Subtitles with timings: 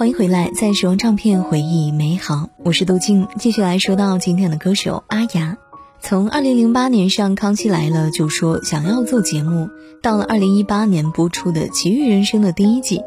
[0.00, 3.28] 欢迎回来，在时光唱片回忆美好，我是杜静。
[3.38, 5.58] 继续来说到今天的歌手阿雅，
[6.00, 9.68] 从二零零八年上《康熙来了》就说想要做节目，
[10.02, 13.02] 到了二零一八年播出的《奇遇人生》的第一季，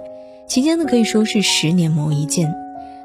[0.48, 2.54] 期间呢可以说是十年磨一剑。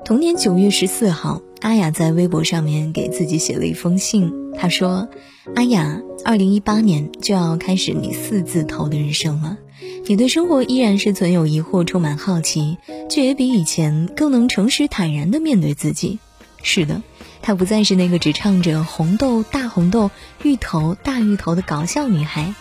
[0.05, 5.09] 同年九月十四号，阿雅在微博上面给自己写了一封信，她说
[5.57, 9.57] ：“阿雅，二零一八年就要开始你四字头的人生了。”
[10.07, 12.79] 你对生活依然是存有疑惑，充满好奇，
[13.11, 16.19] 却也比以前更能诚实坦然地面对自己。
[16.63, 17.03] 是的，
[17.43, 20.11] 她不再是那个只唱着“红豆大红豆，
[20.43, 22.55] 芋头大芋头”的搞笑女孩。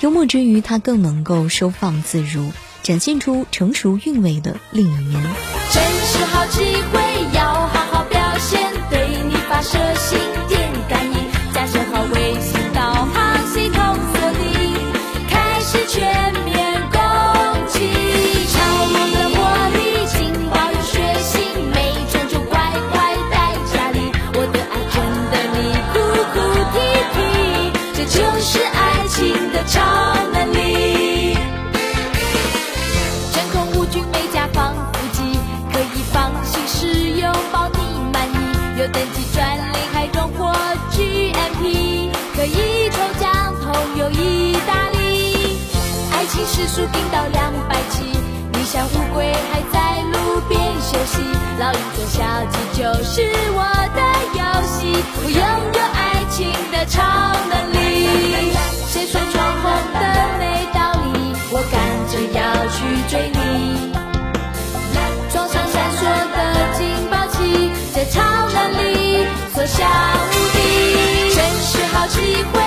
[0.00, 2.50] 幽默之余，她更能够收放自如，
[2.82, 5.22] 展现出成熟韵味的另一面。
[5.70, 6.60] 真是好奇
[46.46, 48.04] 时速定到两百七，
[48.52, 51.22] 你像乌龟还在路边休息，
[51.58, 53.22] 老鹰捉小鸡就是
[53.54, 53.62] 我
[53.94, 54.00] 的
[54.34, 55.40] 游戏，我拥
[55.74, 57.00] 有爱情的超
[57.48, 57.76] 能力。
[58.88, 60.02] 谁说闯红灯
[60.38, 60.42] 没
[60.74, 60.78] 道
[61.12, 61.16] 理？
[61.50, 61.74] 我赶
[62.08, 62.76] 着要去
[63.08, 63.92] 追你，
[65.32, 66.00] 装上闪烁
[66.32, 66.36] 的
[66.76, 66.80] 警
[67.10, 67.36] 报器，
[67.94, 68.20] 这超
[68.52, 69.88] 能力所向
[70.28, 70.58] 无敌，
[71.34, 72.16] 真是好机
[72.52, 72.61] 会，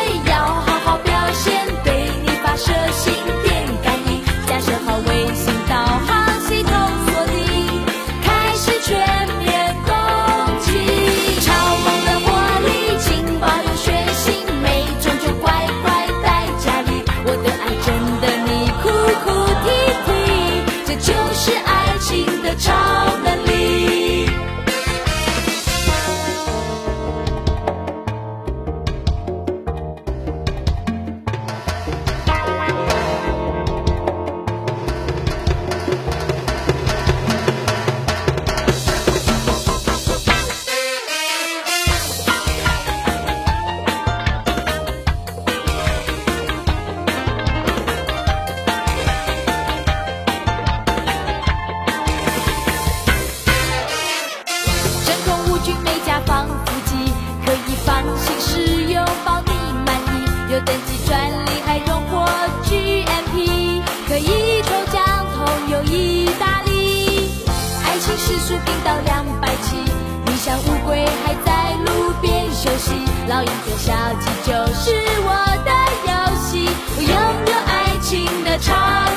[73.35, 73.91] 老鹰捉小
[74.21, 75.29] 鸡就是我
[75.65, 75.71] 的
[76.07, 77.11] 游戏，我拥
[77.51, 77.69] 有爱
[77.99, 78.71] 情的超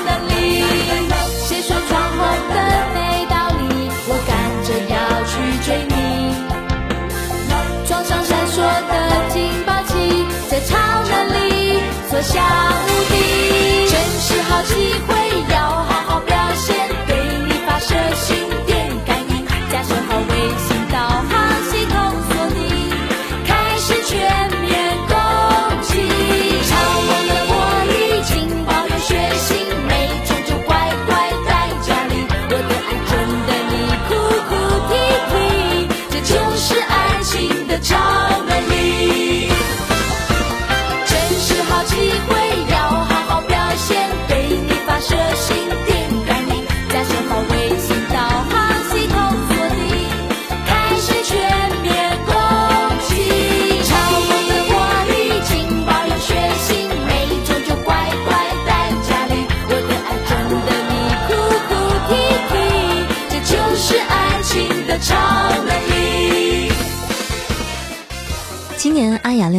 [0.04, 0.34] 能力。
[1.46, 2.18] 谁说闯红
[2.50, 2.58] 灯
[2.94, 2.98] 没
[3.30, 3.62] 道理？
[4.08, 4.34] 我赶
[4.66, 5.30] 着要去
[5.62, 6.34] 追你，
[7.86, 8.58] 装上闪烁
[8.88, 8.92] 的
[9.32, 10.74] 警报器，这超
[11.06, 11.78] 能力
[12.10, 13.14] 所向无敌，
[13.86, 15.14] 真是好机会，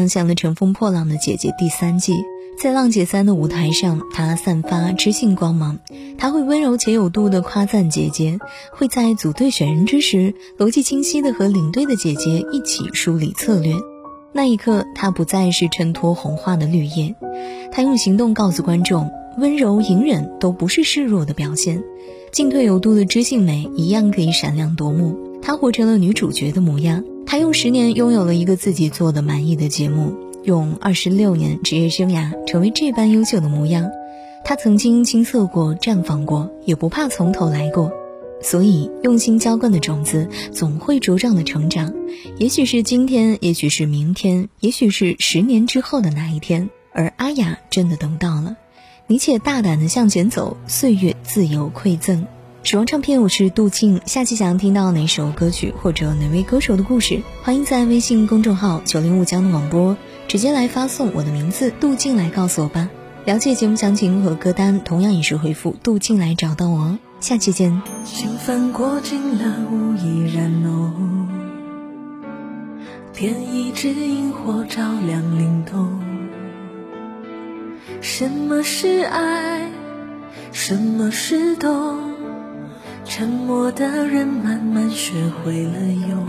[0.09, 2.13] 向了《乘风破浪的姐姐》第三季，
[2.61, 5.79] 在浪姐三的舞台上，她散发知性光芒。
[6.17, 8.39] 她会温柔且有度地夸赞姐姐，
[8.73, 13.73] 会在组队选人之时，逻辑清晰地和领队的姐姐一起梳理策略。
[14.33, 17.15] 那一刻，她不再是衬托红花的绿叶，
[17.71, 21.81] 她用行动告诉观众：温柔、隐忍都不是示弱的表现，
[22.31, 25.17] 进退有度的知性美一样可以闪亮夺目。
[25.41, 27.03] 她活成了女主角的模样。
[27.31, 30.15] 他用十年拥有了一个自己做的满意的节目。
[30.45, 33.87] 用二十六年职业生涯成为这般优秀的模样，
[34.43, 37.91] 他曾经青涩过、绽放过，也不怕从头来过。
[38.41, 41.93] 所以，用心浇灌的种子总会茁壮的成长。
[42.39, 46.67] 也许是今天，也许是明天，也许是十年之后的那一天。
[46.93, 48.57] 而阿雅真的等到了，
[49.05, 52.25] 你且大胆的向前走，岁月自有馈赠。
[52.69, 53.99] 时光唱片，我是杜静。
[54.05, 59.97] 下期想要听到哪首歌曲或者哪位歌手的故事，欢迎在微信公众号“九零五江的广播”。
[60.29, 62.87] 直接来发送我的名字杜静来告诉我吧。
[63.25, 66.99] 了解节目详情和歌单，同样也是回复杜静来找到我哦。
[67.19, 67.81] 下期见。
[68.05, 71.27] 心翻过尽了无依然浓，
[73.15, 75.99] 点一支萤火照亮灵动。
[77.99, 79.71] 什么是爱？
[80.51, 82.08] 什么是懂？
[83.09, 86.27] 沉默的人慢慢学会了用。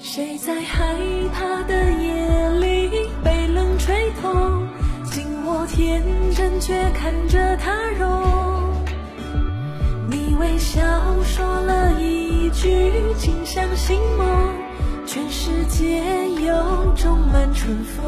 [0.00, 0.94] 谁在害
[1.34, 4.68] 怕的夜里被冷吹痛？
[5.10, 5.66] 紧握？
[5.66, 6.00] 天
[6.36, 8.06] 真却看着他融，
[10.08, 10.80] 你微笑
[11.24, 14.26] 说了一句“请相信梦”，
[15.04, 16.54] 全世界又
[16.94, 18.04] 种满春风。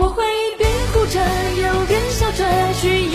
[0.00, 0.22] 我会
[0.58, 1.18] 边哭着
[1.56, 2.44] 又边笑着
[2.74, 3.10] 去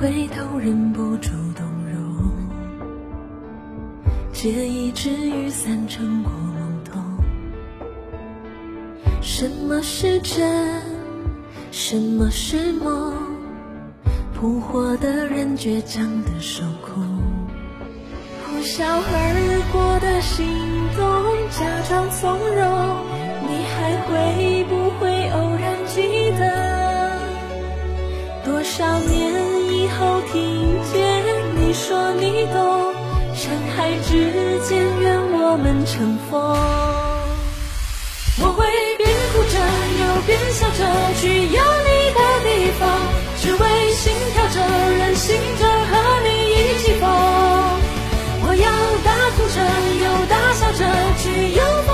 [0.00, 2.32] 回头忍不住动容，
[4.32, 7.02] 借一支雨伞撑过懵懂。
[9.20, 10.80] 什么是真？
[11.70, 13.12] 什么是梦？
[14.34, 17.04] 扑火的人，倔强的手空。
[18.46, 20.46] 呼啸而过的心
[20.96, 21.04] 动，
[21.50, 22.96] 假装从容。
[23.46, 27.12] 你还会不会偶然记得
[28.46, 29.49] 多少年？
[29.98, 30.38] 后听
[30.92, 30.98] 见
[31.56, 32.94] 你说你懂，
[33.34, 34.10] 山海之
[34.66, 34.70] 间
[35.00, 36.30] 愿我们成风。
[38.42, 38.64] 我会
[38.96, 39.54] 边哭着
[40.00, 40.80] 又边笑着
[41.20, 42.48] 去有你的地
[42.78, 42.82] 方，
[43.40, 44.56] 只为心跳着
[44.98, 45.90] 任性着和
[46.24, 47.04] 你一起疯。
[48.42, 48.66] 我要
[49.04, 49.58] 大哭着
[50.00, 50.80] 又大笑着
[51.18, 51.89] 去有风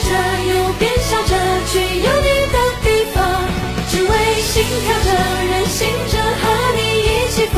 [0.00, 0.10] 着，
[0.48, 1.32] 又边笑着
[1.70, 3.18] 去有你的地方，
[3.90, 5.08] 只为心跳着、
[5.50, 6.42] 任性着和
[6.76, 7.56] 你一起疯。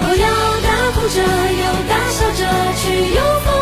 [0.00, 0.26] 我要
[0.64, 1.16] 大哭着，
[1.60, 2.40] 又大笑着
[2.80, 2.82] 去
[3.14, 3.57] 拥抱。